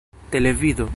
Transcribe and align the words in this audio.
televido 0.31 0.89